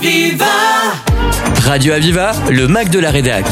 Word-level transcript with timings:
Aviva 0.00 0.46
Radio 1.66 1.92
Aviva, 1.92 2.32
le 2.50 2.66
Mac 2.68 2.88
de 2.88 2.98
la 2.98 3.10
Rédac. 3.10 3.44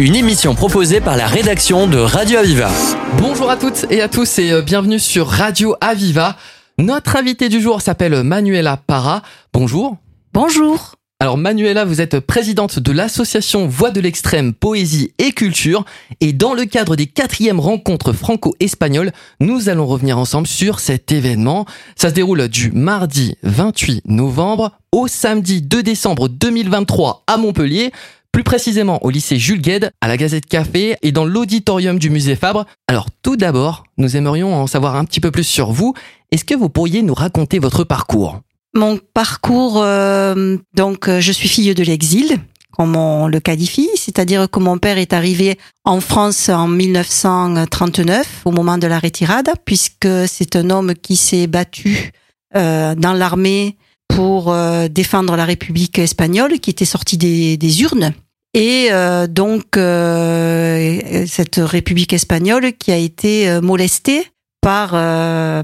Une 0.00 0.16
émission 0.16 0.56
proposée 0.56 1.00
par 1.00 1.16
la 1.16 1.28
rédaction 1.28 1.86
de 1.86 1.96
Radio 1.96 2.40
Aviva. 2.40 2.70
Bonjour 3.18 3.48
à 3.48 3.56
toutes 3.56 3.86
et 3.88 4.02
à 4.02 4.08
tous 4.08 4.40
et 4.40 4.50
euh, 4.50 4.62
bienvenue 4.62 4.98
sur 4.98 5.28
Radio 5.28 5.76
Aviva. 5.80 6.34
Notre 6.78 7.14
invité 7.14 7.48
du 7.48 7.60
jour 7.60 7.82
s'appelle 7.82 8.24
Manuela 8.24 8.76
Parra. 8.76 9.22
Bonjour. 9.52 9.96
Bonjour. 10.32 10.96
Alors 11.18 11.38
Manuela, 11.38 11.86
vous 11.86 12.02
êtes 12.02 12.20
présidente 12.20 12.78
de 12.78 12.92
l'association 12.92 13.66
Voix 13.66 13.90
de 13.90 14.02
l'extrême, 14.02 14.52
poésie 14.52 15.14
et 15.16 15.32
culture. 15.32 15.86
Et 16.20 16.34
dans 16.34 16.52
le 16.52 16.66
cadre 16.66 16.94
des 16.94 17.06
quatrièmes 17.06 17.58
rencontres 17.58 18.12
franco-espagnoles, 18.12 19.12
nous 19.40 19.70
allons 19.70 19.86
revenir 19.86 20.18
ensemble 20.18 20.46
sur 20.46 20.78
cet 20.78 21.10
événement. 21.12 21.64
Ça 21.96 22.10
se 22.10 22.14
déroule 22.14 22.48
du 22.48 22.70
mardi 22.70 23.34
28 23.44 24.02
novembre 24.04 24.72
au 24.92 25.08
samedi 25.08 25.62
2 25.62 25.82
décembre 25.82 26.28
2023 26.28 27.24
à 27.26 27.38
Montpellier. 27.38 27.92
Plus 28.30 28.44
précisément 28.44 29.02
au 29.02 29.08
lycée 29.08 29.38
Jules 29.38 29.62
Gued, 29.62 29.90
à 30.02 30.08
la 30.08 30.18
Gazette 30.18 30.44
Café 30.44 30.96
et 31.00 31.12
dans 31.12 31.24
l'auditorium 31.24 31.98
du 31.98 32.10
musée 32.10 32.36
Fabre. 32.36 32.66
Alors 32.88 33.08
tout 33.22 33.36
d'abord, 33.36 33.84
nous 33.96 34.18
aimerions 34.18 34.54
en 34.54 34.66
savoir 34.66 34.96
un 34.96 35.06
petit 35.06 35.20
peu 35.20 35.30
plus 35.30 35.44
sur 35.44 35.72
vous. 35.72 35.94
Est-ce 36.30 36.44
que 36.44 36.54
vous 36.54 36.68
pourriez 36.68 37.00
nous 37.00 37.14
raconter 37.14 37.58
votre 37.58 37.84
parcours? 37.84 38.42
Mon 38.76 38.98
parcours, 39.14 39.82
euh, 39.82 40.56
donc 40.74 41.08
euh, 41.08 41.20
je 41.20 41.32
suis 41.32 41.48
fille 41.48 41.74
de 41.74 41.82
l'exil, 41.82 42.38
comme 42.72 42.94
on 42.94 43.26
le 43.26 43.40
qualifie, 43.40 43.88
c'est-à-dire 43.96 44.50
que 44.50 44.60
mon 44.60 44.78
père 44.78 44.98
est 44.98 45.12
arrivé 45.12 45.58
en 45.84 46.00
France 46.00 46.50
en 46.50 46.68
1939, 46.68 48.42
au 48.44 48.52
moment 48.52 48.76
de 48.78 48.86
la 48.86 48.98
retirade, 48.98 49.50
puisque 49.64 50.08
c'est 50.26 50.56
un 50.56 50.70
homme 50.70 50.94
qui 50.94 51.16
s'est 51.16 51.46
battu 51.46 52.12
euh, 52.54 52.94
dans 52.94 53.14
l'armée 53.14 53.76
pour 54.08 54.52
euh, 54.52 54.88
défendre 54.88 55.36
la 55.36 55.44
République 55.44 55.98
espagnole, 55.98 56.60
qui 56.60 56.70
était 56.70 56.84
sorti 56.84 57.16
des, 57.16 57.56
des 57.56 57.82
urnes. 57.82 58.12
Et 58.56 58.88
euh, 58.90 59.26
donc 59.26 59.76
euh, 59.76 61.26
cette 61.26 61.56
République 61.56 62.14
espagnole 62.14 62.72
qui 62.72 62.90
a 62.90 62.96
été 62.96 63.50
euh, 63.50 63.60
molestée 63.60 64.26
par 64.62 64.92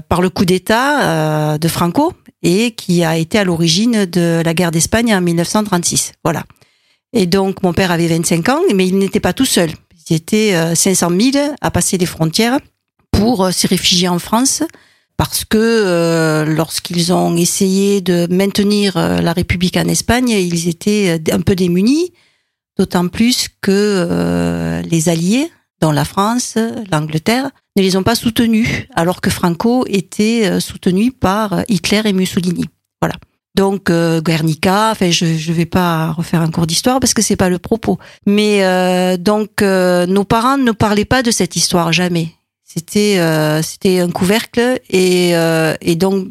par 0.07 0.21
le 0.21 0.29
coup 0.29 0.45
d'État 0.45 1.57
de 1.57 1.67
Franco 1.67 2.13
et 2.43 2.71
qui 2.71 3.03
a 3.03 3.17
été 3.17 3.39
à 3.39 3.43
l'origine 3.43 4.05
de 4.05 4.41
la 4.43 4.53
guerre 4.53 4.71
d'Espagne 4.71 5.15
en 5.15 5.21
1936. 5.21 6.13
Voilà. 6.23 6.43
Et 7.13 7.25
donc 7.25 7.63
mon 7.63 7.73
père 7.73 7.91
avait 7.91 8.07
25 8.07 8.49
ans, 8.49 8.61
mais 8.75 8.87
il 8.87 8.97
n'était 8.97 9.19
pas 9.19 9.33
tout 9.33 9.45
seul. 9.45 9.71
Il 10.09 10.15
était 10.15 10.53
euh, 10.53 10.75
500 10.75 11.09
000 11.33 11.55
à 11.61 11.71
passer 11.71 11.97
les 11.97 12.05
frontières 12.05 12.59
pour 13.11 13.45
euh, 13.45 13.51
se 13.51 13.67
réfugier 13.67 14.09
en 14.09 14.19
France 14.19 14.63
parce 15.17 15.45
que 15.45 15.57
euh, 15.57 16.45
lorsqu'ils 16.45 17.13
ont 17.13 17.35
essayé 17.35 18.01
de 18.01 18.27
maintenir 18.29 18.97
euh, 18.97 19.21
la 19.21 19.33
République 19.33 19.77
en 19.77 19.87
Espagne, 19.87 20.29
ils 20.29 20.67
étaient 20.67 21.19
euh, 21.19 21.35
un 21.35 21.41
peu 21.41 21.55
démunis, 21.55 22.13
d'autant 22.77 23.07
plus 23.07 23.47
que 23.61 23.71
euh, 23.71 24.81
les 24.81 25.09
Alliés, 25.09 25.51
dont 25.81 25.91
la 25.91 26.05
France, 26.05 26.57
l'Angleterre, 26.91 27.51
ne 27.75 27.81
les 27.81 27.95
ont 27.95 28.03
pas 28.03 28.15
soutenus, 28.15 28.69
alors 28.95 29.21
que 29.21 29.29
Franco 29.29 29.85
était 29.87 30.45
euh, 30.45 30.59
soutenu 30.59 31.11
par 31.11 31.63
Hitler 31.67 32.01
et 32.05 32.13
Mussolini. 32.13 32.65
Voilà. 33.01 33.15
Donc 33.55 33.89
euh, 33.89 34.19
Guernica, 34.21 34.89
enfin 34.91 35.11
je 35.11 35.25
je 35.25 35.53
vais 35.53 35.67
pas 35.67 36.11
refaire 36.11 36.41
un 36.41 36.49
cours 36.49 36.65
d'histoire 36.65 36.99
parce 36.99 37.13
que 37.13 37.21
c'est 37.21 37.35
pas 37.35 37.49
le 37.49 37.59
propos. 37.59 37.99
Mais 38.25 38.63
euh, 38.63 39.15
donc 39.17 39.61
euh, 39.61 40.07
nos 40.07 40.23
parents 40.23 40.57
ne 40.57 40.71
parlaient 40.71 41.05
pas 41.05 41.21
de 41.21 41.29
cette 41.29 41.55
histoire 41.55 41.93
jamais. 41.93 42.29
C'était 42.63 43.19
euh, 43.19 43.61
c'était 43.61 43.99
un 43.99 44.09
couvercle 44.09 44.79
et 44.89 45.35
euh, 45.35 45.75
et 45.81 45.95
donc 45.95 46.29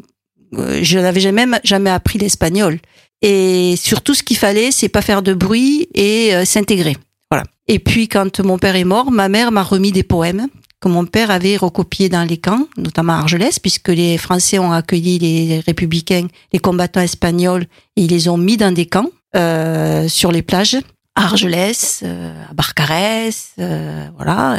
euh, 0.54 0.80
je 0.82 0.98
n'avais 0.98 1.20
jamais 1.20 1.46
jamais 1.62 1.90
appris 1.90 2.18
l'espagnol. 2.18 2.80
Et 3.24 3.76
surtout 3.76 4.14
ce 4.14 4.24
qu'il 4.24 4.36
fallait 4.36 4.72
c'est 4.72 4.88
pas 4.88 5.02
faire 5.02 5.22
de 5.22 5.32
bruit 5.32 5.88
et 5.94 6.34
euh, 6.34 6.44
s'intégrer. 6.44 6.96
Voilà. 7.30 7.44
Et 7.68 7.78
puis 7.78 8.08
quand 8.08 8.40
mon 8.40 8.58
père 8.58 8.74
est 8.74 8.82
mort, 8.82 9.12
ma 9.12 9.28
mère 9.28 9.52
m'a 9.52 9.62
remis 9.62 9.92
des 9.92 10.02
poèmes 10.02 10.48
que 10.82 10.88
mon 10.88 11.06
père 11.06 11.31
avait 11.31 11.56
recopiés 11.56 12.09
dans 12.09 12.25
les 12.28 12.38
camps, 12.38 12.66
notamment 12.76 13.15
à 13.15 13.19
Argelès, 13.19 13.59
puisque 13.60 13.88
les 13.88 14.19
Français 14.19 14.59
ont 14.59 14.72
accueilli 14.72 15.19
les 15.19 15.60
républicains, 15.60 16.26
les 16.53 16.59
combattants 16.59 17.00
espagnols, 17.00 17.66
et 17.97 18.03
ils 18.03 18.10
les 18.10 18.28
ont 18.28 18.37
mis 18.37 18.56
dans 18.56 18.75
des 18.75 18.87
camps 18.87 19.10
euh, 19.37 20.09
sur 20.09 20.32
les 20.32 20.43
plages, 20.43 20.76
à 21.15 21.25
Argelès, 21.25 22.00
euh, 22.03 22.50
à 22.50 22.53
Barcarès, 22.53 23.53
euh, 23.60 24.06
voilà, 24.16 24.59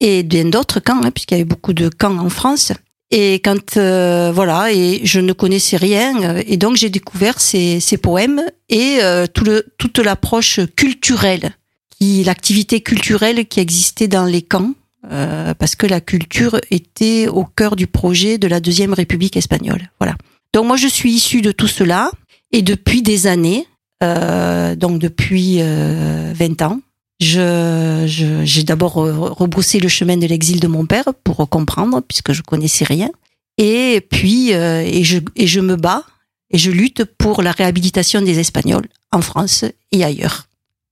et 0.00 0.22
bien 0.22 0.44
d'autres 0.44 0.80
camps, 0.80 1.00
hein, 1.02 1.10
puisqu'il 1.10 1.34
y 1.34 1.40
avait 1.40 1.44
beaucoup 1.44 1.72
de 1.72 1.88
camps 1.88 2.18
en 2.18 2.30
France. 2.30 2.72
Et 3.10 3.34
quand 3.34 3.76
euh, 3.76 4.32
voilà, 4.34 4.72
et 4.72 5.00
je 5.04 5.20
ne 5.20 5.32
connaissais 5.32 5.76
rien, 5.76 6.22
euh, 6.22 6.42
et 6.46 6.56
donc 6.56 6.76
j'ai 6.76 6.90
découvert 6.90 7.40
ces, 7.40 7.80
ces 7.80 7.96
poèmes 7.96 8.42
et 8.68 8.98
euh, 9.02 9.26
tout 9.26 9.44
le, 9.44 9.66
toute 9.78 9.98
l'approche 9.98 10.60
culturelle, 10.76 11.50
qui 11.90 12.24
l'activité 12.24 12.80
culturelle 12.80 13.46
qui 13.46 13.60
existait 13.60 14.08
dans 14.08 14.24
les 14.24 14.42
camps 14.42 14.72
euh, 15.10 15.54
parce 15.54 15.76
que 15.76 15.86
la 15.86 16.00
culture 16.00 16.58
était 16.70 17.28
au 17.28 17.44
cœur 17.44 17.76
du 17.76 17.86
projet 17.86 18.38
de 18.38 18.46
la 18.48 18.60
deuxième 18.60 18.92
République 18.94 19.36
espagnole. 19.36 19.90
Voilà. 20.00 20.14
Donc 20.52 20.66
moi 20.66 20.76
je 20.76 20.88
suis 20.88 21.12
issue 21.12 21.42
de 21.42 21.52
tout 21.52 21.66
cela 21.68 22.10
et 22.52 22.62
depuis 22.62 23.02
des 23.02 23.26
années, 23.26 23.66
euh, 24.02 24.74
donc 24.76 24.98
depuis 25.00 25.56
euh, 25.60 26.32
20 26.34 26.62
ans, 26.62 26.80
je, 27.20 28.04
je- 28.06 28.44
j'ai 28.44 28.62
d'abord 28.64 28.96
re- 28.96 29.10
rebroussé 29.32 29.78
le 29.80 29.88
chemin 29.88 30.16
de 30.16 30.26
l'exil 30.26 30.60
de 30.60 30.66
mon 30.68 30.84
père 30.86 31.06
pour 31.24 31.48
comprendre 31.48 32.00
puisque 32.00 32.32
je 32.32 32.42
connaissais 32.42 32.84
rien 32.84 33.10
et 33.58 34.00
puis 34.10 34.52
euh, 34.52 34.82
et 34.84 35.04
je 35.04 35.18
et 35.36 35.46
je 35.46 35.60
me 35.60 35.76
bats 35.76 36.04
et 36.50 36.58
je 36.58 36.70
lutte 36.70 37.04
pour 37.04 37.42
la 37.42 37.52
réhabilitation 37.52 38.20
des 38.22 38.38
Espagnols 38.38 38.86
en 39.12 39.20
France 39.22 39.64
et 39.92 40.04
ailleurs. 40.04 40.48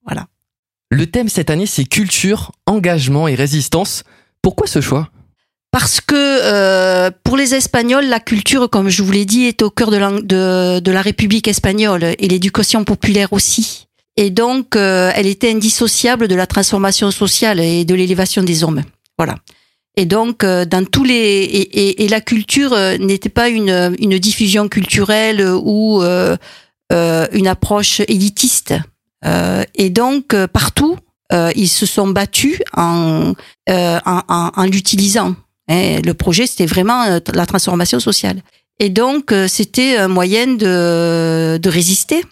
Voilà. 0.06 0.27
Le 0.92 1.06
thème 1.06 1.30
cette 1.30 1.48
année 1.48 1.64
c'est 1.64 1.84
culture, 1.84 2.53
engagement 2.66 3.26
et 3.26 3.34
résistance. 3.34 4.04
Pourquoi 4.42 4.66
ce 4.66 4.82
choix? 4.82 5.08
Parce 5.70 6.03
que 6.03 6.14
euh, 6.14 7.10
pour 7.25 7.38
les 7.38 7.54
Espagnols, 7.54 8.04
la 8.04 8.20
culture, 8.20 8.69
comme 8.69 8.91
je 8.91 9.02
vous 9.02 9.10
l'ai 9.10 9.25
dit, 9.25 9.44
est 9.44 9.62
au 9.62 9.70
cœur 9.70 9.91
de 9.91 9.97
la, 9.97 11.00
République 11.00 11.48
espagnole 11.48 12.04
et 12.19 12.28
l'éducation 12.28 12.84
populaire 12.84 13.32
aussi. 13.32 13.86
Et 14.19 14.28
donc, 14.28 14.76
euh, 14.76 15.10
elle 15.14 15.26
était 15.26 15.50
indissociable 15.50 16.28
de 16.28 16.34
la 16.34 16.47
transformation 16.47 17.10
sociale 17.10 17.58
et 17.60 17.86
de 17.86 17.94
l'élévation 17.94 18.42
des 18.42 18.62
hommes. 18.62 18.82
Voilà. 19.16 19.36
Et 19.97 20.04
donc, 20.04 20.44
euh, 20.44 20.66
dans 20.66 20.84
tous 20.84 21.04
les 21.04 21.70
et, 21.72 22.08
la 22.08 22.20
culture 22.20 22.76
n'était 22.98 23.31
pas 23.31 23.48
une, 23.48 23.97
diffusion 24.19 24.69
culturelle 24.69 25.42
ou 25.42 26.02
une 26.02 27.47
approche 27.47 28.00
élitiste. 28.00 28.75
Euh, 29.25 29.62
et 29.75 29.91
donc, 29.91 30.34
euh, 30.34 30.47
partout, 30.47 30.97
euh, 31.33 31.50
ils 31.56 31.69
se 31.69 31.87
sont 31.87 32.09
battus 32.09 32.59
en, 32.77 33.33
en, 33.69 34.21
en, 34.28 34.50
en 34.55 34.65
l'utilisant. 34.65 35.34
Hein, 35.69 36.00
le 36.05 36.12
projet, 36.12 36.47
c'était 36.47 36.66
vraiment 36.66 37.21
la 37.32 37.47
transformation 37.47 38.00
sociale. 38.00 38.43
Et 38.78 38.91
donc, 38.91 39.32
c'était 39.47 39.97
un 39.97 40.09
moyen 40.09 40.49
de, 40.49 41.59
de 41.59 41.69
résister. 41.71 42.22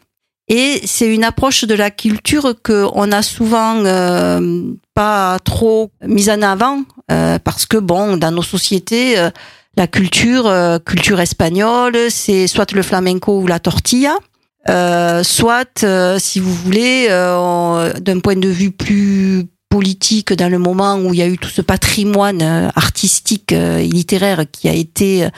Et 0.51 0.81
c'est 0.85 1.07
une 1.07 1.23
approche 1.23 1.63
de 1.63 1.75
la 1.77 1.93
culture 1.93 2.55
que 2.61 2.85
on 2.95 3.13
a 3.13 3.23
souvent 3.23 3.77
euh, 3.85 4.65
pas 4.97 5.39
trop 5.45 5.93
mise 6.05 6.29
en 6.29 6.43
avant 6.43 6.83
euh, 7.13 7.39
parce 7.39 7.67
que 7.67 7.77
bon, 7.77 8.17
dans 8.17 8.33
nos 8.33 8.43
sociétés, 8.43 9.17
euh, 9.17 9.31
la 9.77 9.87
culture, 9.87 10.53
culture 10.85 11.21
espagnole, 11.21 11.97
c'est 12.11 12.49
soit 12.49 12.73
le 12.73 12.83
flamenco 12.83 13.39
ou 13.39 13.47
la 13.47 13.61
tortilla. 13.61 14.19
Euh, 14.69 15.23
soit, 15.23 15.85
euh, 15.85 16.19
si 16.19 16.39
vous 16.39 16.53
voulez, 16.53 17.07
euh, 17.09 17.93
d'un 17.95 18.21
point 18.21 18.37
de 18.37 18.49
vue 18.49 18.71
plus 18.71 19.47
politique, 19.71 20.33
dans 20.33 20.49
le 20.49 20.59
moment 20.59 20.97
où 20.97 21.15
il 21.15 21.21
y 21.21 21.23
a 21.23 21.29
eu 21.29 21.39
tout 21.39 21.49
ce 21.49 21.63
patrimoine 21.63 22.43
artistique 22.75 23.53
et 23.53 23.87
littéraire 23.87 24.45
qui 24.51 24.69
a 24.69 24.73
été 24.73 25.29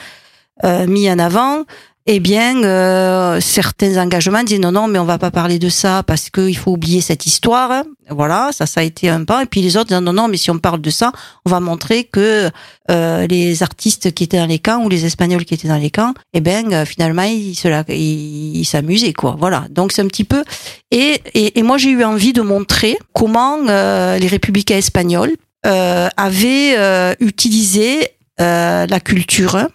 mis 0.87 1.07
en 1.11 1.19
avant, 1.19 1.65
eh 2.05 2.19
bien, 2.19 2.63
euh, 2.63 3.39
certains 3.39 3.97
engagements 4.01 4.43
disaient 4.43 4.59
non, 4.59 4.73
non, 4.73 4.87
mais 4.87 4.99
on 4.99 5.05
va 5.05 5.17
pas 5.17 5.31
parler 5.31 5.57
de 5.57 5.69
ça 5.69 6.03
parce 6.05 6.29
qu'il 6.29 6.57
faut 6.57 6.71
oublier 6.71 6.99
cette 6.99 7.25
histoire. 7.25 7.83
Voilà, 8.09 8.49
ça, 8.51 8.65
ça 8.65 8.81
a 8.81 8.83
été 8.83 9.07
un 9.09 9.23
pas. 9.23 9.43
Et 9.43 9.45
puis 9.45 9.61
les 9.61 9.77
autres 9.77 9.87
disaient 9.87 10.01
non, 10.01 10.11
non, 10.11 10.27
mais 10.27 10.35
si 10.35 10.51
on 10.51 10.59
parle 10.59 10.81
de 10.81 10.89
ça, 10.89 11.13
on 11.45 11.49
va 11.49 11.61
montrer 11.61 12.03
que 12.03 12.49
euh, 12.91 13.27
les 13.27 13.63
artistes 13.63 14.13
qui 14.13 14.25
étaient 14.25 14.37
dans 14.37 14.45
les 14.45 14.59
camps 14.59 14.83
ou 14.83 14.89
les 14.89 15.05
Espagnols 15.05 15.45
qui 15.45 15.53
étaient 15.53 15.69
dans 15.69 15.77
les 15.77 15.91
camps, 15.91 16.13
eh 16.33 16.41
ben, 16.41 16.85
finalement, 16.85 17.23
ils 17.23 17.55
la- 17.63 17.85
ils 17.87 18.57
ils 18.57 18.65
s'amusaient, 18.65 19.13
quoi. 19.13 19.37
Voilà. 19.39 19.65
Donc 19.69 19.93
c'est 19.93 20.01
un 20.01 20.07
petit 20.07 20.25
peu. 20.25 20.43
Et, 20.91 21.21
et, 21.33 21.57
et 21.57 21.63
moi, 21.63 21.77
j'ai 21.77 21.89
eu 21.91 22.03
envie 22.03 22.33
de 22.33 22.41
montrer 22.41 22.97
comment 23.13 23.57
euh, 23.69 24.17
les 24.17 24.27
républicains 24.27 24.77
espagnols 24.77 25.31
euh, 25.65 26.09
avaient 26.17 26.75
euh, 26.77 27.15
utilisé 27.21 28.09
la 28.39 28.99
culture 28.99 29.69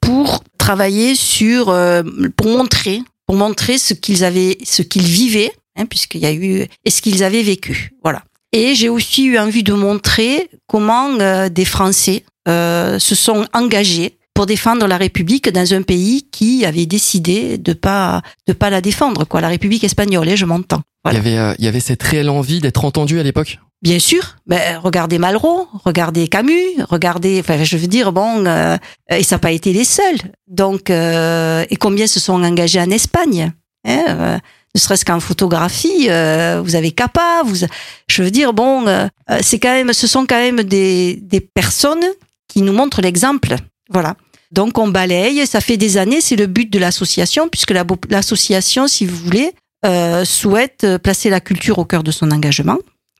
pour 0.00 0.42
travailler 0.64 1.14
sur, 1.14 1.68
euh, 1.68 2.02
pour 2.38 2.46
montrer, 2.46 3.02
pour 3.26 3.36
montrer 3.36 3.76
ce 3.76 3.92
qu'ils 3.92 4.24
avaient, 4.24 4.56
ce 4.64 4.80
qu'ils 4.80 5.02
vivaient, 5.02 5.52
hein, 5.76 5.84
puisqu'il 5.84 6.22
y 6.22 6.26
a 6.26 6.32
eu, 6.32 6.64
et 6.86 6.90
ce 6.90 7.02
qu'ils 7.02 7.22
avaient 7.22 7.42
vécu. 7.42 7.90
Voilà. 8.02 8.22
Et 8.52 8.74
j'ai 8.74 8.88
aussi 8.88 9.26
eu 9.26 9.38
envie 9.38 9.62
de 9.62 9.74
montrer 9.74 10.48
comment 10.66 11.20
euh, 11.20 11.50
des 11.50 11.66
Français 11.66 12.24
euh, 12.48 12.98
se 12.98 13.14
sont 13.14 13.46
engagés 13.52 14.16
pour 14.32 14.46
défendre 14.46 14.86
la 14.86 14.96
République 14.96 15.52
dans 15.52 15.74
un 15.74 15.82
pays 15.82 16.26
qui 16.32 16.64
avait 16.64 16.86
décidé 16.86 17.58
de 17.58 17.74
pas 17.74 18.22
de 18.48 18.54
pas 18.54 18.70
la 18.70 18.80
défendre 18.80 19.26
la 19.38 19.48
République 19.48 19.84
espagnole 19.84 20.28
et 20.28 20.32
hein, 20.32 20.36
je 20.36 20.46
m'entends 20.46 20.82
il 21.10 21.14
y 21.14 21.16
avait 21.18 21.54
il 21.58 21.64
y 21.64 21.68
avait 21.68 21.80
cette 21.80 22.02
réelle 22.02 22.30
envie 22.30 22.60
d'être 22.60 22.84
entendu 22.84 23.20
à 23.20 23.22
l'époque? 23.22 23.58
Bien 23.84 23.98
sûr, 23.98 24.36
ben, 24.46 24.78
regardez 24.78 25.18
Malraux, 25.18 25.68
regardez 25.84 26.26
Camus, 26.26 26.82
regardez, 26.88 27.40
enfin 27.40 27.62
je 27.64 27.76
veux 27.76 27.86
dire 27.86 28.14
bon, 28.14 28.46
euh, 28.46 28.78
et 29.10 29.22
ça 29.22 29.34
n'a 29.34 29.40
pas 29.40 29.52
été 29.52 29.74
les 29.74 29.84
seuls. 29.84 30.16
Donc 30.48 30.88
euh, 30.88 31.66
et 31.68 31.76
combien 31.76 32.06
se 32.06 32.18
sont 32.18 32.42
engagés 32.42 32.80
en 32.80 32.88
Espagne 32.88 33.52
hein, 33.86 34.04
euh, 34.08 34.38
Ne 34.74 34.80
serait-ce 34.80 35.04
qu'en 35.04 35.20
photographie, 35.20 36.06
euh, 36.08 36.62
vous 36.64 36.76
avez 36.76 36.92
Capa, 36.92 37.42
vous, 37.44 37.66
je 38.08 38.22
veux 38.22 38.30
dire 38.30 38.54
bon, 38.54 38.86
euh, 38.86 39.06
c'est 39.42 39.58
quand 39.58 39.74
même, 39.74 39.92
ce 39.92 40.06
sont 40.06 40.24
quand 40.24 40.40
même 40.40 40.62
des 40.62 41.16
des 41.20 41.40
personnes 41.40 42.06
qui 42.48 42.62
nous 42.62 42.72
montrent 42.72 43.02
l'exemple. 43.02 43.54
Voilà. 43.90 44.16
Donc 44.50 44.78
on 44.78 44.88
balaye, 44.88 45.46
ça 45.46 45.60
fait 45.60 45.76
des 45.76 45.98
années, 45.98 46.22
c'est 46.22 46.36
le 46.36 46.46
but 46.46 46.72
de 46.72 46.78
l'association, 46.78 47.50
puisque 47.50 47.74
l'association, 48.08 48.88
si 48.88 49.04
vous 49.04 49.16
voulez, 49.16 49.52
euh, 49.84 50.24
souhaite 50.24 50.86
placer 51.02 51.28
la 51.28 51.40
culture 51.40 51.78
au 51.78 51.84
cœur 51.84 52.02
de 52.02 52.12
son 52.12 52.30
engagement. 52.30 52.78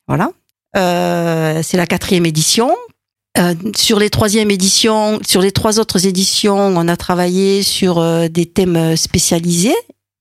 Voilà. 0.08 0.30
Euh, 0.76 1.60
c'est 1.62 1.76
la 1.76 1.86
quatrième 1.86 2.26
édition. 2.26 2.74
Euh, 3.36 3.54
sur 3.76 3.98
les 3.98 4.10
troisième 4.10 4.50
éditions, 4.50 5.18
sur 5.26 5.40
les 5.40 5.50
trois 5.50 5.80
autres 5.80 6.06
éditions, 6.06 6.56
on 6.56 6.88
a 6.88 6.96
travaillé 6.96 7.62
sur 7.62 7.98
euh, 7.98 8.28
des 8.28 8.46
thèmes 8.46 8.96
spécialisés. 8.96 9.74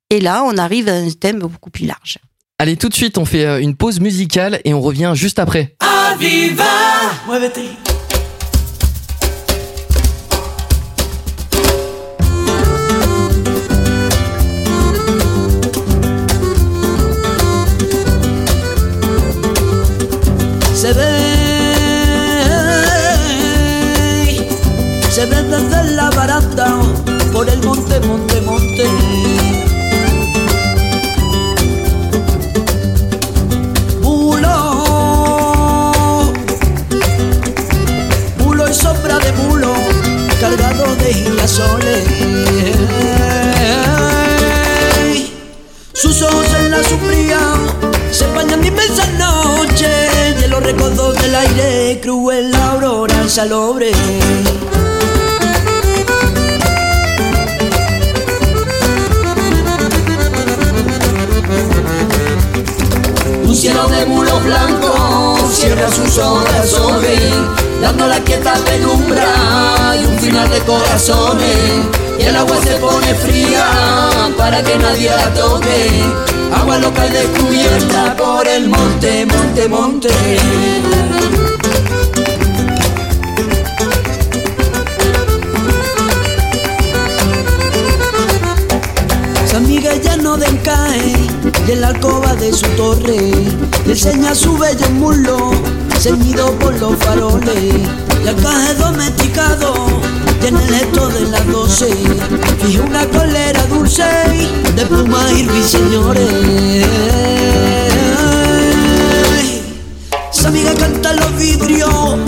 Et 0.10 0.20
là, 0.20 0.44
on 0.46 0.58
arrive 0.58 0.90
à 0.90 0.94
un 0.94 1.10
thème 1.12 1.40
beaucoup 1.40 1.70
plus 1.70 1.86
large. 1.86 2.18
Allez, 2.60 2.78
tout 2.78 2.90
de 2.90 2.94
suite, 2.94 3.18
on 3.18 3.26
fait 3.26 3.62
une 3.62 3.76
pause 3.76 4.00
musicale 4.00 4.62
et 4.64 4.74
on 4.74 4.82
revient 4.82 5.14
juste 5.16 5.40
après. 5.40 5.76
Aviva 5.80 6.64
se 20.84 20.92
ve, 20.92 21.04
se 25.10 25.26
ve 25.28 25.44
desde 25.44 25.92
la 25.96 26.10
barata 26.10 26.82
por 27.32 27.48
el 27.48 27.64
monte, 27.64 28.02
monte, 28.02 28.42
monte. 28.42 29.23
Del 51.24 51.36
aire, 51.36 52.00
cruel 52.02 52.52
la 52.52 52.72
aurora 52.72 53.30
salobre. 53.30 53.92
Un 63.46 63.56
cielo 63.56 63.88
de 63.88 64.06
mulo 64.06 64.40
blanco 64.42 65.38
cierra 65.50 65.90
sus 65.90 66.18
horas 66.18 66.70
sobre, 66.70 67.18
dando 67.82 68.08
la 68.08 68.20
quieta 68.20 68.56
penumbra 68.66 69.96
y 70.02 70.06
un 70.06 70.20
final 70.20 70.50
de 70.50 70.60
corazones. 70.60 72.13
Y 72.24 72.26
el 72.26 72.38
agua 72.38 72.58
se 72.64 72.76
pone 72.78 73.14
fría 73.16 73.66
para 74.38 74.64
que 74.64 74.78
nadie 74.78 75.10
la 75.10 75.34
toque 75.34 76.04
agua 76.56 76.78
local 76.78 77.12
descubierta 77.12 78.16
por 78.16 78.48
el 78.48 78.70
monte, 78.70 79.26
monte, 79.26 79.68
monte. 79.68 80.10
San 89.46 89.68
Miguel 89.68 90.02
ya 90.02 90.16
no 90.18 90.38
decae 90.38 91.14
de 91.68 91.76
la 91.76 91.90
alcoba 91.90 92.36
de 92.36 92.54
su 92.54 92.68
torre, 92.78 93.34
le 93.86 93.92
enseña 93.92 94.34
su 94.34 94.58
bello 94.58 94.90
muslo, 94.92 95.52
ceñido 96.00 96.52
por 96.60 96.74
los 96.80 96.96
faroles, 96.98 97.76
y 98.24 98.28
acá 98.28 98.72
es 98.72 98.80
domesticado 98.80 100.13
el 100.48 100.74
esto 100.74 101.08
de 101.08 101.22
las 101.22 101.48
doce 101.48 101.90
y 102.68 102.78
una 102.78 103.08
colera 103.08 103.66
dulce 103.68 104.04
de 104.76 104.86
pluma 104.86 105.32
y 105.32 105.48
ruiseñores. 105.48 106.86
Esa 110.34 110.48
amiga 110.50 110.74
canta 110.74 111.14
los 111.14 111.38
vidrios, 111.38 112.20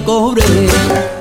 recobré. 0.00 1.17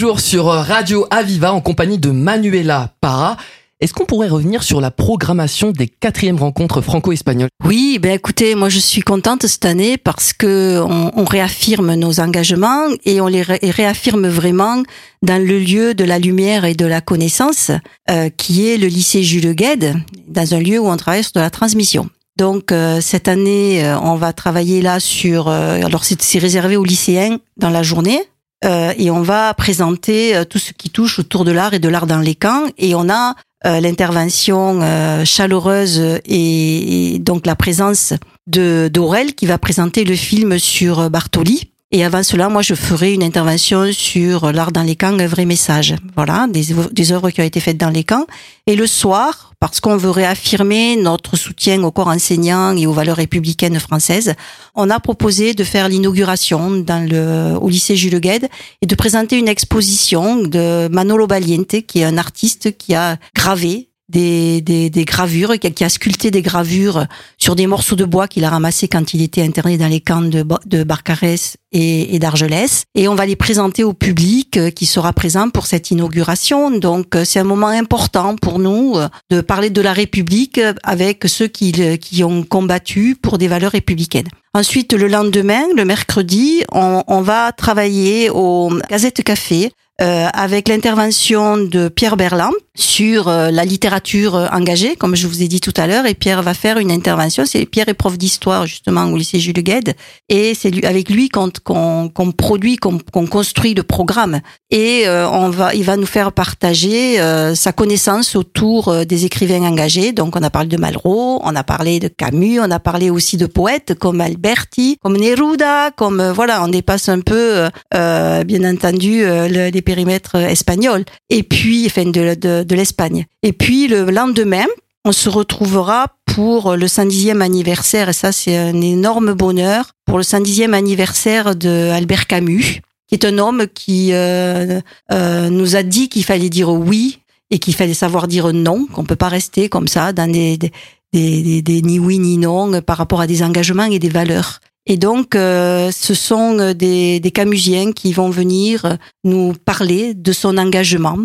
Toujours 0.00 0.20
sur 0.20 0.46
Radio 0.46 1.06
Aviva 1.10 1.52
en 1.52 1.60
compagnie 1.60 1.98
de 1.98 2.10
Manuela 2.10 2.94
Para. 3.02 3.36
Est-ce 3.80 3.92
qu'on 3.92 4.06
pourrait 4.06 4.30
revenir 4.30 4.62
sur 4.62 4.80
la 4.80 4.90
programmation 4.90 5.72
des 5.72 5.88
quatrièmes 5.88 6.38
rencontres 6.38 6.80
franco-espagnoles? 6.80 7.50
Oui, 7.66 7.98
ben 8.00 8.12
écoutez, 8.12 8.54
moi 8.54 8.70
je 8.70 8.78
suis 8.78 9.02
contente 9.02 9.46
cette 9.46 9.66
année 9.66 9.98
parce 9.98 10.32
que 10.32 10.80
on, 10.80 11.24
réaffirme 11.26 11.96
nos 11.96 12.18
engagements 12.18 12.86
et 13.04 13.20
on 13.20 13.26
les 13.26 13.42
réaffirme 13.42 14.26
vraiment 14.26 14.82
dans 15.20 15.36
le 15.36 15.58
lieu 15.58 15.92
de 15.92 16.04
la 16.04 16.18
lumière 16.18 16.64
et 16.64 16.72
de 16.72 16.86
la 16.86 17.02
connaissance, 17.02 17.70
euh, 18.10 18.30
qui 18.30 18.70
est 18.70 18.78
le 18.78 18.86
lycée 18.86 19.22
Jules 19.22 19.54
Gued, 19.54 19.96
dans 20.28 20.54
un 20.54 20.60
lieu 20.60 20.78
où 20.78 20.88
on 20.88 20.96
travaille 20.96 21.24
sur 21.24 21.32
de 21.34 21.40
la 21.40 21.50
transmission. 21.50 22.08
Donc 22.38 22.72
euh, 22.72 23.02
cette 23.02 23.28
année, 23.28 23.84
euh, 23.84 23.98
on 24.00 24.14
va 24.14 24.32
travailler 24.32 24.80
là 24.80 24.98
sur. 24.98 25.48
alors 25.48 26.04
c'est 26.04 26.38
réservé 26.38 26.78
aux 26.78 26.84
lycéens 26.84 27.36
dans 27.58 27.68
la 27.68 27.82
journée, 27.82 28.22
euh, 28.64 28.92
et 28.98 29.10
on 29.10 29.22
va 29.22 29.54
présenter 29.54 30.36
euh, 30.36 30.44
tout 30.44 30.58
ce 30.58 30.72
qui 30.72 30.90
touche 30.90 31.18
autour 31.18 31.44
de 31.44 31.52
l'art 31.52 31.72
et 31.72 31.78
de 31.78 31.88
l'art 31.88 32.06
dans 32.06 32.18
les 32.18 32.34
camps. 32.34 32.66
Et 32.76 32.94
on 32.94 33.08
a 33.08 33.34
euh, 33.66 33.80
l'intervention 33.80 34.80
chaleureuse 35.24 36.20
et, 36.26 37.18
donc 37.20 37.46
la 37.46 37.56
présence 37.56 38.14
de 38.46 38.88
d'Aurel 38.92 39.34
qui 39.34 39.46
va 39.46 39.58
présenter 39.58 40.04
le 40.04 40.14
film 40.14 40.58
sur 40.58 41.10
Bartoli. 41.10 41.69
Et 41.92 42.04
avant 42.04 42.22
cela, 42.22 42.48
moi, 42.48 42.62
je 42.62 42.74
ferai 42.76 43.14
une 43.14 43.24
intervention 43.24 43.92
sur 43.92 44.52
l'art 44.52 44.70
dans 44.70 44.84
les 44.84 44.94
camps, 44.94 45.18
un 45.18 45.26
vrai 45.26 45.44
message. 45.44 45.96
Voilà, 46.14 46.46
des, 46.48 46.66
des 46.92 47.10
œuvres 47.10 47.30
qui 47.30 47.40
ont 47.40 47.44
été 47.44 47.58
faites 47.58 47.78
dans 47.78 47.90
les 47.90 48.04
camps. 48.04 48.26
Et 48.68 48.76
le 48.76 48.86
soir, 48.86 49.52
parce 49.58 49.80
qu'on 49.80 49.96
veut 49.96 50.10
réaffirmer 50.10 50.94
notre 50.94 51.36
soutien 51.36 51.82
au 51.82 51.90
corps 51.90 52.06
enseignant 52.06 52.76
et 52.76 52.86
aux 52.86 52.92
valeurs 52.92 53.16
républicaines 53.16 53.80
françaises, 53.80 54.34
on 54.76 54.88
a 54.88 55.00
proposé 55.00 55.52
de 55.52 55.64
faire 55.64 55.88
l'inauguration 55.88 56.70
dans 56.70 57.04
le, 57.04 57.58
au 57.60 57.68
lycée 57.68 57.96
Jules 57.96 58.20
Gued 58.20 58.48
et 58.80 58.86
de 58.86 58.94
présenter 58.94 59.36
une 59.36 59.48
exposition 59.48 60.36
de 60.36 60.88
Manolo 60.92 61.26
Baliente, 61.26 61.84
qui 61.88 62.02
est 62.02 62.04
un 62.04 62.18
artiste 62.18 62.78
qui 62.78 62.94
a 62.94 63.16
gravé 63.34 63.89
des, 64.10 64.60
des, 64.60 64.90
des 64.90 65.04
gravures, 65.04 65.58
qui 65.58 65.84
a, 65.84 65.88
sculpté 65.88 66.30
des 66.30 66.42
gravures 66.42 67.06
sur 67.38 67.56
des 67.56 67.66
morceaux 67.66 67.96
de 67.96 68.04
bois 68.04 68.28
qu'il 68.28 68.44
a 68.44 68.50
ramassés 68.50 68.88
quand 68.88 69.14
il 69.14 69.22
était 69.22 69.42
interné 69.42 69.78
dans 69.78 69.88
les 69.88 70.00
camps 70.00 70.20
de, 70.22 70.84
Barcarès 70.84 71.56
et, 71.72 72.14
et 72.14 72.18
d'Argelès. 72.18 72.84
Et 72.94 73.08
on 73.08 73.14
va 73.14 73.26
les 73.26 73.36
présenter 73.36 73.84
au 73.84 73.92
public 73.92 74.56
euh, 74.56 74.70
qui 74.70 74.86
sera 74.86 75.12
présent 75.12 75.50
pour 75.50 75.66
cette 75.66 75.90
inauguration. 75.90 76.70
Donc 76.70 77.14
euh, 77.14 77.24
c'est 77.24 77.38
un 77.38 77.44
moment 77.44 77.68
important 77.68 78.36
pour 78.36 78.58
nous 78.58 78.96
euh, 78.96 79.08
de 79.30 79.40
parler 79.40 79.70
de 79.70 79.80
la 79.80 79.92
République 79.92 80.60
avec 80.82 81.24
ceux 81.26 81.46
qui, 81.46 81.72
qui 81.98 82.24
ont 82.24 82.42
combattu 82.42 83.16
pour 83.20 83.38
des 83.38 83.48
valeurs 83.48 83.72
républicaines. 83.72 84.28
Ensuite, 84.52 84.92
le 84.92 85.06
lendemain, 85.06 85.62
le 85.76 85.84
mercredi, 85.84 86.64
on, 86.72 87.04
on 87.06 87.20
va 87.20 87.52
travailler 87.52 88.30
au 88.30 88.72
Gazette 88.90 89.22
Café 89.22 89.70
euh, 90.00 90.28
avec 90.32 90.68
l'intervention 90.68 91.58
de 91.58 91.88
Pierre 91.88 92.16
Berland 92.16 92.54
sur 92.74 93.28
euh, 93.28 93.50
la 93.50 93.66
littérature 93.66 94.34
euh, 94.34 94.46
engagée, 94.50 94.96
comme 94.96 95.14
je 95.14 95.26
vous 95.26 95.42
ai 95.42 95.48
dit 95.48 95.60
tout 95.60 95.74
à 95.76 95.86
l'heure. 95.86 96.06
Et 96.06 96.14
Pierre 96.14 96.42
va 96.42 96.54
faire 96.54 96.78
une 96.78 96.90
intervention. 96.90 97.44
C'est 97.44 97.66
Pierre 97.66 97.90
est 97.90 97.94
prof 97.94 98.16
d'histoire 98.16 98.66
justement 98.66 99.04
au 99.04 99.16
lycée 99.18 99.38
Jules 99.38 99.52
Gued, 99.52 99.94
et 100.30 100.54
c'est 100.54 100.84
avec 100.86 101.10
lui 101.10 101.28
qu'on 101.28 101.50
qu'on 101.50 102.32
produit, 102.32 102.76
qu'on 102.76 103.26
construit 103.26 103.74
le 103.74 103.82
programme. 103.82 104.40
Et 104.70 105.04
on 105.08 105.50
va, 105.50 105.74
il 105.74 105.82
va 105.82 105.96
nous 105.96 106.06
faire 106.06 106.32
partager 106.32 107.16
sa 107.54 107.72
connaissance 107.72 108.36
autour 108.36 109.04
des 109.04 109.24
écrivains 109.24 109.62
engagés. 109.62 110.12
Donc 110.12 110.36
on 110.36 110.42
a 110.42 110.50
parlé 110.50 110.68
de 110.68 110.76
Malraux, 110.76 111.40
on 111.42 111.56
a 111.56 111.64
parlé 111.64 111.98
de 111.98 112.06
Camus, 112.06 112.60
on 112.60 112.70
a 112.70 112.78
parlé 112.78 113.10
aussi 113.10 113.36
de 113.36 113.46
poètes 113.46 113.94
comme 113.98 114.20
Alberti, 114.20 114.96
comme 115.02 115.16
Neruda, 115.16 115.90
comme 115.90 116.22
voilà, 116.30 116.62
on 116.62 116.68
dépasse 116.68 117.08
un 117.08 117.20
peu, 117.20 117.68
bien 117.92 118.72
entendu, 118.72 119.24
les 119.48 119.82
périmètre 119.90 120.36
espagnol, 120.36 121.04
et 121.30 121.42
puis, 121.42 121.86
enfin, 121.86 122.04
de, 122.04 122.34
de, 122.34 122.62
de 122.62 122.74
l'Espagne. 122.76 123.26
Et 123.42 123.52
puis, 123.52 123.88
le 123.88 124.04
lendemain, 124.10 124.66
on 125.04 125.12
se 125.12 125.28
retrouvera 125.28 126.06
pour 126.26 126.76
le 126.76 126.86
110e 126.86 127.40
anniversaire, 127.40 128.08
et 128.08 128.12
ça, 128.12 128.30
c'est 128.30 128.56
un 128.56 128.80
énorme 128.80 129.32
bonheur, 129.34 129.90
pour 130.06 130.18
le 130.18 130.22
110e 130.24 130.74
anniversaire 130.74 131.56
de 131.56 131.90
Albert 131.90 132.28
Camus, 132.28 132.82
qui 133.08 133.14
est 133.14 133.24
un 133.24 133.38
homme 133.38 133.66
qui 133.74 134.12
euh, 134.12 134.80
euh, 135.10 135.50
nous 135.50 135.74
a 135.74 135.82
dit 135.82 136.08
qu'il 136.08 136.24
fallait 136.24 136.50
dire 136.50 136.70
oui 136.70 137.18
et 137.50 137.58
qu'il 137.58 137.74
fallait 137.74 137.94
savoir 137.94 138.28
dire 138.28 138.52
non, 138.52 138.86
qu'on 138.92 139.04
peut 139.04 139.16
pas 139.16 139.28
rester 139.28 139.68
comme 139.68 139.88
ça 139.88 140.12
dans 140.12 140.30
des, 140.30 140.56
des, 140.56 140.70
des, 141.12 141.62
des, 141.62 141.82
ni 141.82 141.98
oui 141.98 142.20
ni 142.20 142.38
non 142.38 142.80
par 142.82 142.96
rapport 142.96 143.20
à 143.20 143.26
des 143.26 143.42
engagements 143.42 143.90
et 143.90 143.98
des 143.98 144.08
valeurs. 144.08 144.60
Et 144.90 144.96
donc, 144.96 145.36
euh, 145.36 145.92
ce 145.92 146.14
sont 146.14 146.58
euh, 146.58 146.74
des, 146.74 147.20
des, 147.20 147.30
Camusiens 147.30 147.92
qui 147.92 148.12
vont 148.12 148.28
venir 148.28 148.98
nous 149.22 149.52
parler 149.52 150.14
de 150.14 150.32
son 150.32 150.58
engagement 150.58 151.16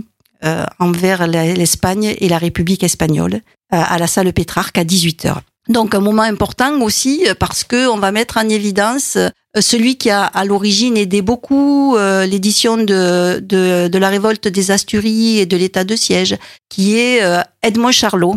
euh, 0.43 0.65
envers 0.77 1.25
l'Espagne 1.25 2.15
et 2.19 2.29
la 2.29 2.37
République 2.37 2.83
espagnole 2.83 3.41
à 3.71 3.97
la 3.97 4.05
salle 4.05 4.31
Pétrarque 4.31 4.77
à 4.77 4.83
18h. 4.83 5.37
Donc 5.67 5.95
un 5.95 5.99
moment 5.99 6.21
important 6.21 6.79
aussi 6.81 7.25
parce 7.39 7.63
que 7.63 7.89
on 7.89 7.97
va 7.97 8.11
mettre 8.11 8.37
en 8.37 8.47
évidence 8.47 9.17
celui 9.59 9.97
qui 9.97 10.11
a 10.11 10.23
à 10.23 10.45
l'origine 10.45 10.95
aidé 10.95 11.23
beaucoup 11.23 11.97
l'édition 11.97 12.77
de, 12.77 13.39
de, 13.39 13.87
de, 13.87 13.97
la 13.97 14.09
révolte 14.09 14.47
des 14.47 14.69
Asturies 14.69 15.39
et 15.39 15.47
de 15.47 15.57
l'état 15.57 15.83
de 15.83 15.95
siège, 15.95 16.37
qui 16.69 16.95
est 16.95 17.21
Edmond 17.63 17.91
Charlot, 17.91 18.35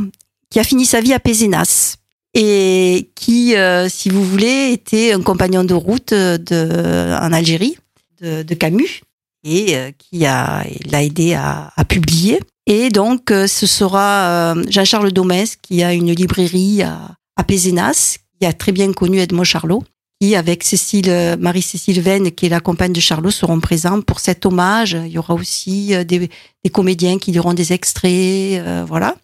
qui 0.50 0.58
a 0.58 0.64
fini 0.64 0.86
sa 0.86 1.02
vie 1.02 1.12
à 1.12 1.20
Pézenas 1.20 1.97
et 2.40 3.10
qui, 3.16 3.56
euh, 3.56 3.88
si 3.88 4.10
vous 4.10 4.22
voulez, 4.22 4.70
était 4.72 5.12
un 5.12 5.22
compagnon 5.22 5.64
de 5.64 5.74
route 5.74 6.14
de, 6.14 7.18
en 7.20 7.32
Algérie 7.32 7.76
de, 8.22 8.44
de 8.44 8.54
Camus 8.54 9.02
et 9.42 9.76
euh, 9.76 9.90
qui 9.98 10.24
a 10.24 10.64
l'a 10.88 11.02
aidé 11.02 11.34
à, 11.34 11.72
à, 11.76 11.84
publier. 11.84 12.38
Et 12.66 12.90
donc, 12.90 13.32
euh, 13.32 13.48
ce 13.48 13.66
sera 13.66 14.54
Jean-Charles 14.68 15.10
Domès 15.10 15.56
qui 15.56 15.82
a 15.82 15.92
une 15.92 16.12
librairie 16.12 16.82
à, 16.82 17.16
à 17.34 17.42
Pézenas, 17.42 18.18
qui 18.40 18.46
a 18.46 18.52
très 18.52 18.70
bien 18.70 18.92
connu 18.92 19.18
Edmond 19.18 19.42
Charlot, 19.42 19.82
qui, 20.20 20.36
avec 20.36 20.62
Cécile, 20.62 21.36
Marie-Cécile 21.40 22.00
Venn, 22.00 22.30
qui 22.30 22.46
est 22.46 22.50
la 22.50 22.60
compagne 22.60 22.92
de 22.92 23.00
Charlot, 23.00 23.32
seront 23.32 23.58
présents 23.58 24.00
pour 24.00 24.20
cet 24.20 24.46
hommage. 24.46 24.92
Il 24.92 25.10
y 25.10 25.18
aura 25.18 25.34
aussi 25.34 25.88
des, 26.04 26.28
des 26.28 26.70
comédiens 26.70 27.18
qui 27.18 27.32
liront 27.32 27.54
des 27.54 27.72
extraits, 27.72 28.62
voilà. 28.86 29.16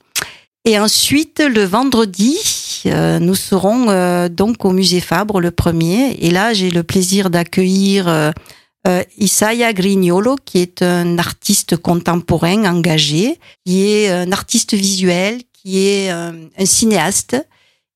Et 0.66 0.78
ensuite, 0.78 1.40
le 1.40 1.62
vendredi, 1.64 2.38
euh, 2.86 3.18
nous 3.18 3.34
serons 3.34 3.90
euh, 3.90 4.30
donc 4.30 4.64
au 4.64 4.70
musée 4.70 5.00
Fabre 5.00 5.38
le 5.40 5.50
premier. 5.50 6.12
Et 6.20 6.30
là, 6.30 6.54
j'ai 6.54 6.70
le 6.70 6.82
plaisir 6.82 7.28
d'accueillir 7.28 8.08
euh, 8.08 9.02
Isaiah 9.18 9.74
Grignolo, 9.74 10.36
qui 10.42 10.60
est 10.60 10.80
un 10.80 11.18
artiste 11.18 11.76
contemporain 11.76 12.64
engagé, 12.64 13.38
qui 13.66 13.90
est 13.90 14.08
un 14.08 14.32
artiste 14.32 14.72
visuel, 14.72 15.42
qui 15.52 15.86
est 15.86 16.10
un 16.10 16.64
cinéaste 16.64 17.36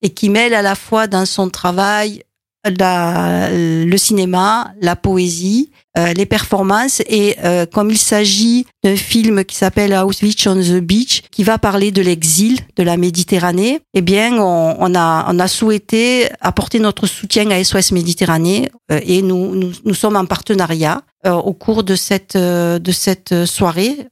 et 0.03 0.11
qui 0.11 0.29
mêle 0.29 0.55
à 0.55 0.63
la 0.63 0.75
fois 0.75 1.07
dans 1.07 1.27
son 1.27 1.51
travail 1.51 2.23
le 2.71 3.97
cinéma, 3.97 4.73
la 4.81 4.97
poésie, 4.97 5.71
euh, 5.99 6.13
les 6.13 6.27
performances 6.27 7.01
et 7.09 7.37
euh, 7.43 7.67
comme 7.67 7.91
il 7.91 7.99
s'agit 7.99 8.67
d'un 8.85 8.95
film 8.95 9.45
qui 9.45 9.57
s'appelle 9.57 9.93
Auschwitz 9.95 10.47
on 10.47 10.55
the 10.55 10.81
Beach, 10.81 11.23
qui 11.33 11.43
va 11.43 11.59
parler 11.59 11.91
de 11.91 12.03
l'exil 12.03 12.59
de 12.77 12.85
la 12.85 12.97
Méditerranée, 12.97 13.81
eh 13.95 14.01
bien 14.03 14.39
on, 14.39 14.95
a 14.95 15.49
souhaité 15.49 16.29
apporter 16.41 16.79
notre 16.79 17.07
soutien 17.09 17.51
à 17.51 17.65
SOS 17.65 17.91
Méditerranée 17.93 18.71
euh, 18.93 19.01
et 19.03 19.23
nous, 19.23 19.57
nous, 19.57 19.73
nous 19.85 19.95
sommes 19.95 20.17
en 20.17 20.27
partenariat 20.27 21.03
au 21.25 21.53
cours 21.53 21.83
de 21.83 21.97
cette 21.97 22.37
de 22.37 22.93
cette 22.93 23.45
soirée 23.45 24.07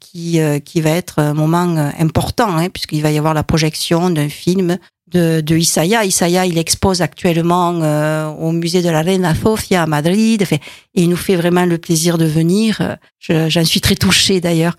qui, 0.00 0.40
qui 0.64 0.80
va 0.80 0.90
être 0.90 1.20
un 1.20 1.34
moment 1.34 1.92
important, 1.96 2.56
hein, 2.56 2.68
puisqu'il 2.68 3.00
va 3.00 3.12
y 3.12 3.18
avoir 3.18 3.32
la 3.32 3.44
projection 3.44 4.10
d'un 4.10 4.28
film 4.28 4.76
de, 5.12 5.40
de 5.40 5.56
Isaiah. 5.56 6.04
Il 6.04 6.58
expose 6.58 7.02
actuellement 7.02 7.80
euh, 7.82 8.28
au 8.28 8.52
musée 8.52 8.82
de 8.82 8.88
la 8.88 9.02
Reina 9.02 9.34
Sofia 9.34 9.82
à 9.82 9.86
Madrid. 9.86 10.42
et 10.50 10.58
il 10.94 11.08
nous 11.08 11.16
fait 11.16 11.36
vraiment 11.36 11.64
le 11.64 11.78
plaisir 11.78 12.18
de 12.18 12.24
venir. 12.24 12.96
J'en 13.20 13.64
suis 13.64 13.80
très 13.80 13.94
touchée 13.94 14.40
d'ailleurs. 14.40 14.76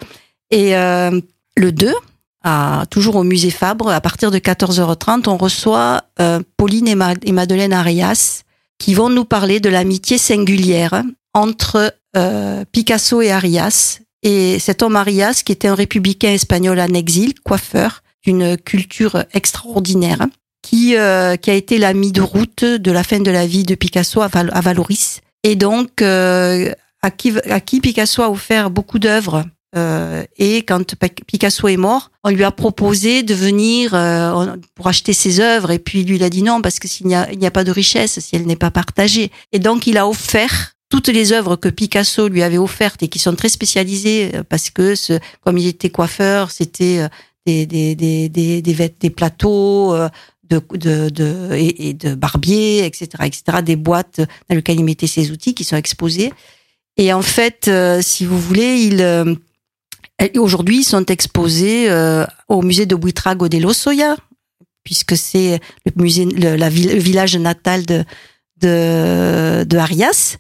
Et 0.52 0.76
euh, 0.76 1.20
le 1.56 1.72
2, 1.72 1.94
à, 2.44 2.86
toujours 2.90 3.16
au 3.16 3.24
musée 3.24 3.52
Fabre, 3.52 3.90
à 3.90 4.02
partir 4.02 4.32
de 4.32 4.38
14h30, 4.38 5.30
on 5.30 5.38
reçoit 5.38 6.04
euh, 6.20 6.42
Pauline 6.58 6.88
et, 6.88 7.32
Madeleine 7.32 7.74
Arias 7.74 8.44
qui 8.80 8.94
vont 8.94 9.10
nous 9.10 9.26
parler 9.26 9.60
de 9.60 9.70
l'amitié 9.70 10.18
singulière 10.18 11.04
entre 11.34 11.96
Picasso 12.72 13.22
et 13.22 13.32
Arias. 13.32 14.00
Et 14.24 14.60
cet 14.60 14.84
homme 14.84 14.96
Arias, 14.96 15.42
qui 15.46 15.52
était 15.52 15.68
un 15.68 15.76
républicain 15.76 16.32
espagnol 16.32 16.80
en 16.80 16.94
exil, 16.94 17.34
coiffeur, 17.44 18.04
d'une 18.24 18.58
culture 18.58 19.26
extraordinaire 19.34 20.28
qui, 20.64 20.96
euh, 20.96 21.36
qui 21.36 21.52
a 21.52 21.54
été 21.54 21.78
l'ami 21.78 22.12
de 22.12 22.22
route 22.22 22.64
de 22.64 22.92
la 22.92 23.04
fin 23.04 23.20
de 23.20 23.30
la 23.32 23.46
vie 23.46 23.64
de 23.64 23.76
Picasso 23.76 24.22
à, 24.22 24.28
Val 24.28 24.50
à 24.54 24.62
Valoris. 24.62 25.22
Et 25.44 25.56
donc, 25.56 26.02
euh, 26.02 26.72
à, 27.02 27.12
qui, 27.12 27.34
à 27.50 27.60
qui 27.60 27.82
Picasso 27.82 28.24
a 28.24 28.30
offert 28.30 28.72
beaucoup 28.72 28.98
d'œuvres. 28.98 29.44
Euh, 29.76 30.24
et 30.38 30.58
quand 30.62 30.96
Picasso 31.28 31.68
est 31.68 31.78
mort, 31.78 32.12
on 32.24 32.30
lui 32.30 32.44
a 32.44 32.52
proposé 32.52 33.24
de 33.24 33.34
venir 33.34 33.94
euh, 33.94 34.56
pour 34.76 34.88
acheter 34.88 35.14
ses 35.14 35.40
œuvres. 35.40 35.72
Et 35.72 35.80
puis 35.80 36.04
lui, 36.04 36.16
il 36.16 36.24
a 36.24 36.30
dit 36.30 36.44
non, 36.44 36.62
parce 36.62 36.80
que 36.80 36.88
s'il 36.88 37.08
n'y 37.08 37.16
a, 37.16 37.30
il 37.32 37.46
a 37.46 37.52
pas 37.52 37.64
de 37.64 37.72
richesse 37.72 38.20
si 38.20 38.36
elle 38.36 38.46
n'est 38.46 38.56
pas 38.56 38.72
partagée. 38.72 39.32
Et 39.52 39.60
donc, 39.60 39.86
il 39.86 39.98
a 39.98 40.08
offert 40.08 40.74
toutes 40.90 41.08
les 41.08 41.34
œuvres 41.34 41.56
que 41.56 41.70
Picasso 41.70 42.28
lui 42.28 42.44
avait 42.44 42.60
offertes 42.60 43.02
et 43.04 43.08
qui 43.08 43.20
sont 43.20 43.36
très 43.36 43.50
spécialisées 43.50 44.32
parce 44.48 44.70
que 44.70 44.94
ce, 44.94 45.14
comme 45.42 45.58
il 45.58 45.68
était 45.68 45.90
coiffeur, 45.90 46.52
c'était 46.52 47.02
des, 47.46 47.66
des, 47.66 47.96
des, 47.96 48.30
des, 48.30 48.62
des, 48.62 49.10
plateaux 49.10 49.94
euh, 49.94 50.10
de, 50.50 51.54
et, 51.54 51.94
de 51.94 52.16
barbier, 52.16 52.86
etc., 52.86 53.08
etc., 53.24 53.44
des 53.64 53.76
boîtes 53.76 54.22
dans 54.50 54.56
lesquelles 54.56 54.80
il 54.80 54.86
mettait 54.86 55.08
ses 55.08 55.32
outils 55.32 55.54
qui 55.54 55.64
sont 55.64 55.78
exposés. 55.78 56.32
Et 56.98 57.12
en 57.12 57.22
fait, 57.22 57.68
euh, 57.68 58.02
si 58.02 58.26
vous 58.26 58.40
voulez, 58.40 58.90
euh, 59.00 59.36
aujourd'hui, 60.38 60.80
ils 60.80 60.84
sont 60.84 61.06
exposés 61.06 61.90
au 62.48 62.62
musée 62.62 62.86
de 62.86 62.96
Buitrago 62.96 63.48
de 63.50 63.58
Lozoya, 63.58 64.16
puisque 64.84 65.18
c'est 65.18 65.60
le 65.86 65.92
musée, 66.02 66.26
le, 66.26 66.56
la, 66.56 66.70
le 66.70 67.00
village 67.00 67.36
natal 67.36 67.86
de 68.62 69.78
Arias. 69.78 70.38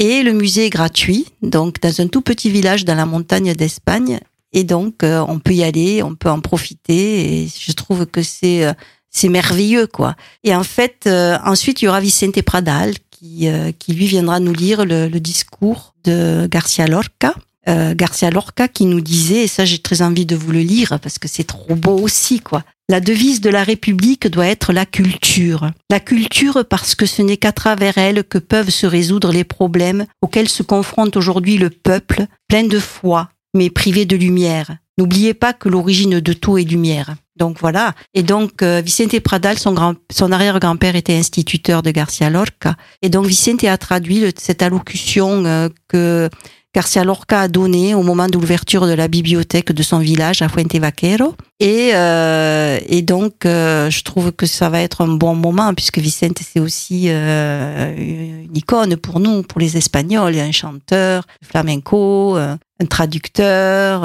Et 0.00 0.22
le 0.22 0.32
musée 0.32 0.66
est 0.66 0.70
gratuit, 0.70 1.26
donc 1.42 1.80
dans 1.80 2.00
un 2.00 2.06
tout 2.06 2.20
petit 2.20 2.50
village 2.50 2.84
dans 2.84 2.94
la 2.94 3.04
montagne 3.04 3.52
d'Espagne. 3.54 4.20
Et 4.52 4.64
donc, 4.64 5.02
euh, 5.02 5.24
on 5.28 5.38
peut 5.38 5.54
y 5.54 5.62
aller, 5.62 6.02
on 6.02 6.14
peut 6.14 6.30
en 6.30 6.40
profiter. 6.40 7.42
Et 7.42 7.48
je 7.48 7.72
trouve 7.72 8.06
que 8.06 8.22
c'est 8.22 8.64
euh, 8.64 8.72
c'est 9.10 9.28
merveilleux, 9.28 9.86
quoi. 9.86 10.16
Et 10.44 10.54
en 10.54 10.62
fait, 10.62 11.04
euh, 11.06 11.38
ensuite, 11.44 11.82
il 11.82 11.86
y 11.86 11.88
aura 11.88 12.00
Vicente 12.00 12.40
Pradal, 12.42 12.94
qui, 13.10 13.48
euh, 13.48 13.72
qui 13.78 13.92
lui 13.94 14.06
viendra 14.06 14.38
nous 14.40 14.52
lire 14.52 14.84
le, 14.84 15.08
le 15.08 15.20
discours 15.20 15.94
de 16.04 16.46
Garcia 16.50 16.86
Lorca. 16.86 17.34
Euh, 17.68 17.94
Garcia 17.94 18.30
Lorca 18.30 18.66
qui 18.68 18.86
nous 18.86 19.00
disait, 19.00 19.44
et 19.44 19.46
ça 19.46 19.66
j'ai 19.66 19.78
très 19.78 20.00
envie 20.00 20.24
de 20.24 20.34
vous 20.34 20.52
le 20.52 20.60
lire 20.60 20.98
parce 21.00 21.18
que 21.18 21.28
c'est 21.28 21.44
trop 21.44 21.74
beau 21.74 21.98
aussi, 21.98 22.40
quoi. 22.40 22.64
La 22.88 23.00
devise 23.00 23.42
de 23.42 23.50
la 23.50 23.62
République 23.62 24.26
doit 24.28 24.46
être 24.46 24.72
la 24.72 24.86
culture. 24.86 25.70
La 25.90 26.00
culture 26.00 26.64
parce 26.66 26.94
que 26.94 27.04
ce 27.04 27.20
n'est 27.20 27.36
qu'à 27.36 27.52
travers 27.52 27.98
elle 27.98 28.24
que 28.24 28.38
peuvent 28.38 28.70
se 28.70 28.86
résoudre 28.86 29.32
les 29.32 29.44
problèmes 29.44 30.06
auxquels 30.22 30.48
se 30.48 30.62
confronte 30.62 31.18
aujourd'hui 31.18 31.58
le 31.58 31.68
peuple, 31.68 32.26
plein 32.48 32.64
de 32.64 32.78
foi, 32.78 33.28
mais 33.58 33.70
privé 33.70 34.06
de 34.06 34.16
lumière. 34.16 34.78
N'oubliez 34.98 35.32
pas 35.32 35.52
que 35.52 35.68
l'origine 35.68 36.18
de 36.18 36.32
tout 36.32 36.58
est 36.58 36.64
lumière. 36.64 37.14
Donc 37.38 37.58
voilà. 37.60 37.94
Et 38.14 38.24
donc 38.24 38.62
euh, 38.62 38.82
Vicente 38.84 39.18
Pradal, 39.20 39.58
son, 39.58 39.72
grand, 39.72 39.94
son 40.10 40.32
arrière-grand-père 40.32 40.96
était 40.96 41.14
instituteur 41.14 41.82
de 41.82 41.92
Garcia 41.92 42.28
Lorca. 42.28 42.74
Et 43.00 43.08
donc 43.08 43.26
Vicente 43.26 43.62
a 43.64 43.78
traduit 43.78 44.24
cette 44.36 44.60
allocution 44.60 45.44
euh, 45.44 45.68
que 45.86 46.28
Garcia 46.74 47.04
Lorca 47.04 47.42
a 47.42 47.48
donnée 47.48 47.94
au 47.94 48.02
moment 48.02 48.26
de 48.26 48.34
l'ouverture 48.34 48.86
de 48.86 48.92
la 48.92 49.08
bibliothèque 49.08 49.72
de 49.72 49.82
son 49.82 50.00
village 50.00 50.42
à 50.42 50.48
Fuente 50.48 50.74
Vaquero. 50.74 51.34
Et, 51.60 51.92
euh, 51.94 52.78
et 52.88 53.02
donc 53.02 53.34
je 53.44 54.02
trouve 54.02 54.32
que 54.32 54.46
ça 54.46 54.68
va 54.68 54.80
être 54.82 55.00
un 55.00 55.08
bon 55.08 55.34
moment 55.34 55.72
puisque 55.74 55.98
Vicente 55.98 56.38
c'est 56.40 56.60
aussi 56.60 57.08
une 57.08 58.54
icône 58.54 58.96
pour 58.96 59.18
nous, 59.18 59.42
pour 59.42 59.60
les 59.60 59.76
Espagnols, 59.76 60.38
un 60.38 60.52
chanteur 60.52 61.24
flamenco. 61.42 62.36
un 62.36 62.86
traducteur, 62.86 64.04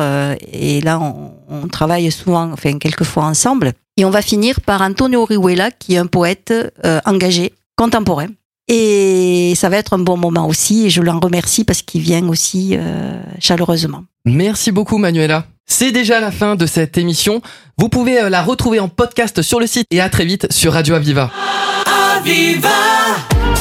là 0.84 1.00
on, 1.00 1.32
on 1.50 1.68
travaille 1.68 2.12
souvent, 2.12 2.52
enfin 2.52 2.78
quelquefois 2.78 3.24
ensemble. 3.24 3.74
Et 3.98 4.06
on 4.06 4.10
va 4.10 4.22
finir 4.22 4.60
par 4.62 4.82
Antonio 4.82 5.22
Orihuela, 5.22 5.70
qui 5.72 5.94
est 5.96 5.98
un 5.98 6.08
poète 6.08 6.54
euh, 6.84 7.00
engagé, 7.06 7.54
contemporain. 7.76 8.28
Et 8.68 9.54
ça 9.56 9.70
va 9.70 9.78
être 9.78 9.94
un 9.94 10.00
bon 10.00 10.18
moment 10.18 10.48
aussi, 10.48 10.86
et 10.86 10.90
je 10.90 11.02
l'en 11.02 11.20
remercie 11.20 11.64
parce 11.64 11.82
qu'il 11.82 12.02
vient 12.02 12.28
aussi 12.28 12.72
euh, 12.74 13.22
chaleureusement. 13.40 14.04
Merci 14.26 14.72
beaucoup 14.72 14.98
Manuela. 14.98 15.46
C'est 15.66 15.92
déjà 15.92 16.20
la 16.20 16.32
fin 16.32 16.56
de 16.56 16.66
cette 16.66 16.98
émission. 16.98 17.42
Vous 17.78 17.90
pouvez 17.90 18.22
euh, 18.22 18.30
la 18.30 18.42
retrouver 18.42 18.80
en 18.80 18.88
podcast 18.88 19.42
sur 19.42 19.60
le 19.60 19.68
site 19.68 19.86
et 19.92 20.02
à 20.02 20.10
très 20.10 20.26
vite 20.26 20.52
sur 20.52 20.74
Radio 20.74 20.96
Aviva. 20.96 21.30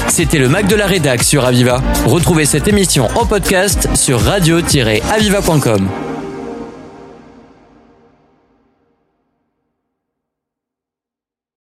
C'était 0.08 0.38
le 0.38 0.48
Mac 0.48 0.68
de 0.68 0.76
la 0.76 0.86
Rédac 0.86 1.22
sur 1.22 1.44
Aviva. 1.44 1.82
Retrouvez 2.06 2.44
cette 2.44 2.68
émission 2.68 3.08
en 3.16 3.26
podcast 3.26 3.88
sur 3.96 4.20
radio-aviva.com. 4.20 6.11